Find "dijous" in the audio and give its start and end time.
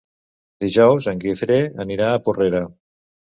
0.63-1.07